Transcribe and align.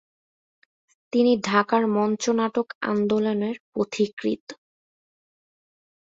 তিনি 1.13 1.31
ঢাকার 1.41 1.83
মঞ্চ 1.87 2.23
নাটক 2.39 2.67
আন্দোলনের 2.91 3.55
পথিকৃৎ। 3.73 4.43